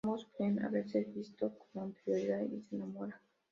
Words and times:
Ambos 0.03 0.25
creen 0.35 0.65
haberse 0.65 1.03
visto 1.13 1.53
con 1.59 1.83
anterioridad 1.83 2.41
y 2.49 2.59
se 2.63 2.75
enamoran. 2.75 3.19